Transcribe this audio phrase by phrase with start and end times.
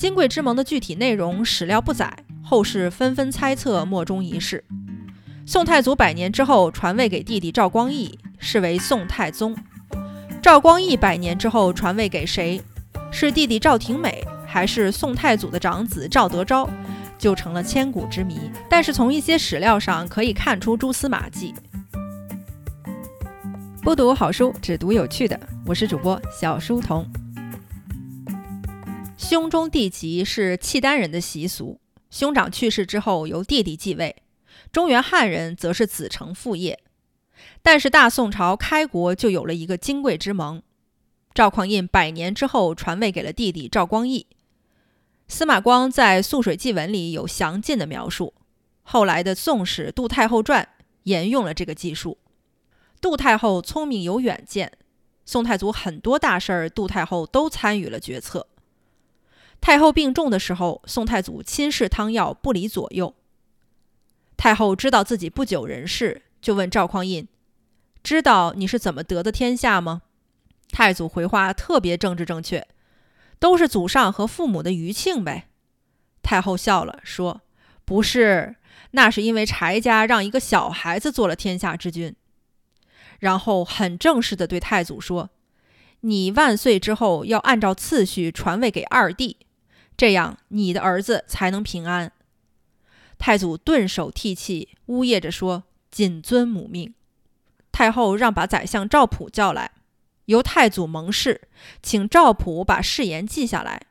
[0.00, 2.10] 金匮之盟的具体内容史料不载，
[2.42, 4.64] 后世纷纷猜测，莫衷一是。
[5.44, 9.54] 宋太祖百年之后传位给弟弟赵光义，是为宋太宗。
[10.40, 12.62] 赵光义百年之后传位给谁？
[13.10, 16.66] 是弟弟赵廷美，还是宋太祖的长子赵德昭？
[17.18, 18.50] 就成了千古之谜。
[18.70, 21.54] 但是从一些史料上可以看出蛛丝马迹。
[23.82, 25.38] 不读好书，只读有趣的。
[25.66, 27.06] 我是主播小书童。
[29.30, 31.78] 兄终弟及是契丹人的习俗，
[32.10, 34.16] 兄长去世之后由弟弟继位。
[34.72, 36.80] 中原汉人则是子承父业。
[37.62, 40.60] 但是大宋朝开国就有了一个金匮之盟，
[41.32, 44.26] 赵匡胤百年之后传位给了弟弟赵光义。
[45.28, 48.34] 司马光在《素水记文》里有详尽的描述，
[48.82, 50.64] 后来的《宋史·杜太后传》
[51.04, 52.18] 沿用了这个技术。
[53.00, 54.72] 杜太后聪明有远见，
[55.24, 58.48] 宋太祖很多大事儿，杜太后都参与了决策。
[59.60, 63.14] 太后病重的时候，宋太祖亲视汤药，不离左右。
[64.36, 67.28] 太后知道自己不久人世，就问赵匡胤。
[68.02, 70.02] 知道你是怎么得的天下吗？
[70.70, 72.66] 太祖回话特别政治正确，
[73.38, 75.48] 都是祖上和父母的余庆呗。
[76.22, 77.42] 太后笑了，说
[77.84, 78.56] ：“不是，
[78.92, 82.16] 那是因为柴家让一个小孩子做了天下之君。”
[83.20, 85.28] 然后很正式的对太祖说
[86.00, 89.36] ：“你万岁之后要按照次序传位给二弟，
[90.00, 92.10] 这样你的儿子才能平安。”
[93.20, 96.94] 太祖顿首涕泣，呜咽着说：“谨遵母命。”
[97.70, 99.72] 太后让把宰相赵普叫来，
[100.24, 101.42] 由太祖蒙誓，
[101.82, 103.88] 请赵普把誓言记下来，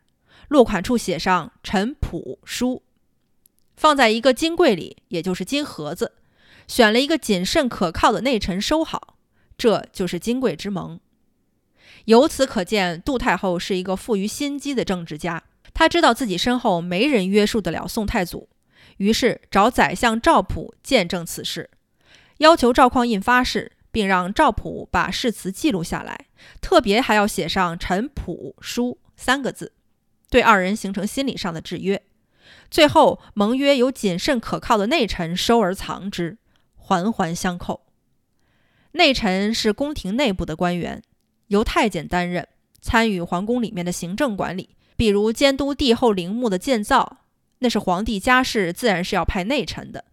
[0.47, 2.81] 落款处写上“陈普书”，
[3.77, 6.13] 放在一个金柜里，也就是金盒子，
[6.67, 9.15] 选了一个谨慎可靠的内臣收好，
[9.55, 10.99] 这就是金匮之盟。
[12.05, 15.43] 由此可见，杜太后是一个富于心机的政治家，
[15.79, 18.49] 他知道自己身后没人约束得了宋太祖，
[18.97, 21.69] 于是找宰相赵普见证此事。
[22.39, 26.25] 要求赵匡胤发誓，并让赵普把誓词记录下来，
[26.59, 29.71] 特别还要写上“陈普书”三个字，
[30.29, 32.03] 对二人形成心理上的制约。
[32.69, 36.39] 最后，盟约由谨慎可靠的内臣收而藏之，
[36.75, 37.85] 环环相扣。
[38.91, 41.01] 内臣是宫廷内部的官员，
[41.47, 42.45] 由太监担任，
[42.81, 47.19] 参与皇宫里面的行政管理，比如监督帝后陵墓的建造，
[47.59, 50.03] 那是皇帝家事，自然是要派内臣的。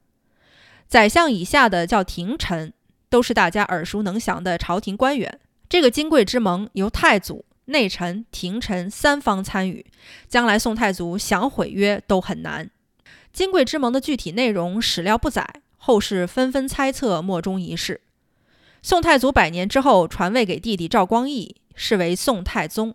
[0.86, 2.72] 宰相以下的叫廷臣，
[3.10, 5.41] 都是大家耳熟能详的朝廷官员。
[5.69, 9.84] 这个金贵之盟由太祖、内臣、廷臣三方参与，
[10.28, 12.70] 将来宋太祖想毁约都很难。
[13.32, 15.44] 金贵之盟的具体内容史料不载，
[15.78, 18.02] 后世纷纷猜测，莫衷一是。
[18.82, 22.94] 宋太祖百年之后传位给弟弟赵光义，是为宋太宗。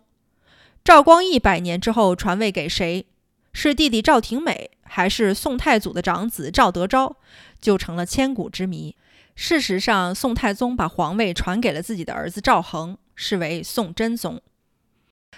[0.84, 3.06] 赵光义百年之后传位给谁？
[3.52, 7.16] 是弟弟赵廷美，还是宋太祖的长子赵德昭？
[7.60, 8.96] 就成了千古之谜。
[9.36, 14.42] 事实上，宋太宗把皇位传给了自己的儿子赵恒，是为宋真宗。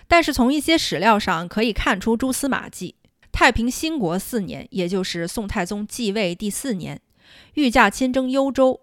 [0.09, 2.95] 但是从一些史料上可以看出蛛丝马迹。
[3.31, 7.01] 太平兴国四年，也就是宋太宗继位第四年，
[7.55, 8.81] 御驾亲征幽州，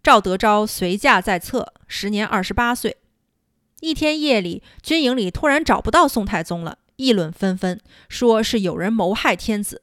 [0.00, 2.98] 赵德昭随驾在侧，时年二十八岁。
[3.84, 7.78] 一天夜里，军营里突然找不到宋太宗了，议论纷纷，
[8.08, 9.82] 说是有人谋害天子。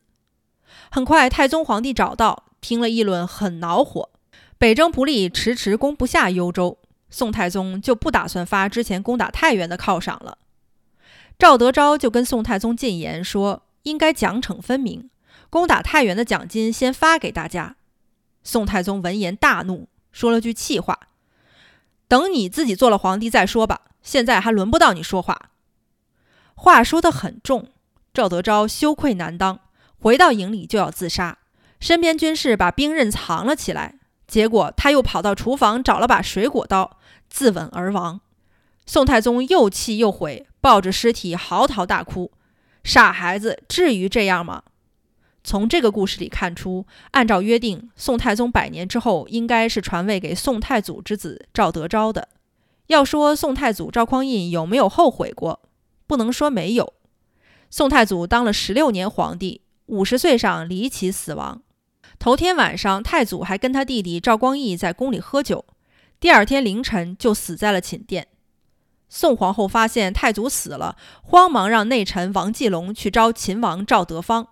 [0.89, 2.45] 很快，太宗皇帝找到。
[2.61, 4.09] 听了议论，很恼火。
[4.57, 6.79] 北征不利，迟迟攻不下幽州，
[7.11, 10.39] 宋太宗就不打算发之前攻打太原的犒赏了。
[11.37, 15.11] 赵德昭就跟宋太宗进言说，应该奖惩分明，
[15.51, 17.75] 攻打太原的奖金先发给大家。
[18.43, 20.99] 宋太宗闻言大怒，说了句气话
[22.07, 25.49] ：“等你自己做了皇帝再说吧，现在还轮不到你说话。”
[26.55, 27.69] 话说得很重，
[28.13, 29.59] 赵德昭羞愧难当，
[29.97, 31.39] 回到营里就要自杀。
[31.79, 33.95] 身边军士把兵刃藏了起来，
[34.27, 38.21] 结果他又跑到厨房找了把水果刀，自刎而亡。
[38.85, 42.31] 宋太宗又气又悔，抱着尸体嚎啕大哭
[42.83, 44.63] ：“傻孩子，至于这样吗？”
[45.43, 52.27] 从这个故事里看出，按照约定，宋太宗百年之后应该是传位给宋太祖之子赵德昭的。
[52.91, 55.61] 要说宋太祖赵匡胤有没有后悔过，
[56.05, 56.93] 不能说没有。
[57.69, 61.61] 宋太祖当了十六年皇帝，五十岁上离奇死亡。
[62.19, 65.63] 头天晚上，太祖还跟他弟弟赵光义在宫里喝酒，
[66.19, 68.27] 第二天凌晨就死在了寝殿。
[69.07, 74.49] 宋皇后发现太祖死了，慌忙让内臣王继龙去招秦王赵德芳。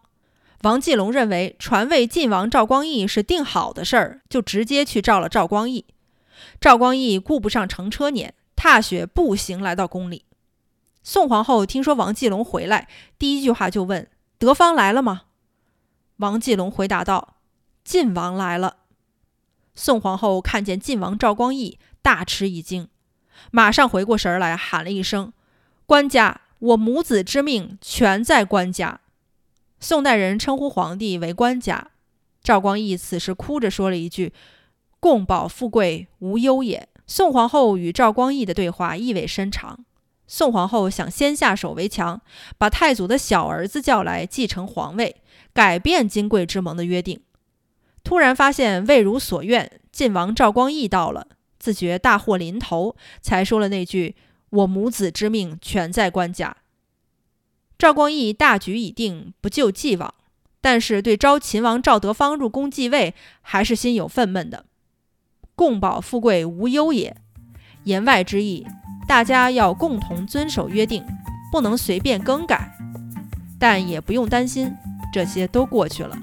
[0.64, 5.86] 王继龙认为传位晋王赵光义是定好的事儿，就直接去召了赵光义。
[6.60, 10.26] 赵光义顾不上乘车辇，踏雪步行来到宫里。
[11.02, 12.88] 宋皇后听说王继龙回来，
[13.18, 15.22] 第一句话就问：“德芳来了吗？”
[16.18, 17.36] 王继龙回答道
[17.84, 18.78] ：“晋王来了。”
[19.74, 22.90] 宋皇后看见晋王赵光义，大吃一惊，
[23.52, 25.32] 马上回过神来，喊了一声
[25.88, 29.00] ：“官家，我母子之命全在官家。”
[29.80, 31.92] 宋代人称呼皇帝为官家。
[32.44, 34.34] 赵光义此时哭着说了一句
[35.00, 39.84] ：“共保富贵无忧也。”宋皇后与赵光义的对话意味深长。
[40.28, 42.22] 宋皇后想先下手为强，
[42.60, 47.20] 把太祖的小儿子叫来继承皇位，改变金贵之盟的约定。
[48.04, 54.16] 突然发现未如所愿，晋王赵光义到了，自觉大祸临头，才说了那句
[54.52, 56.58] ：“我母子之命全在官家。”
[57.80, 60.14] 赵光义大局已定，不救继往，
[60.62, 64.66] 但是对招秦王赵德芳入宫继位，还是心有愤懑的。
[65.60, 67.18] 共保富贵无忧也，
[67.84, 68.66] 言外之意。
[69.06, 71.04] 大家要共同遵守约定，
[71.52, 72.72] 不能随便更改，
[73.60, 74.74] 但也不用担心，
[75.12, 76.18] 这些都过去了。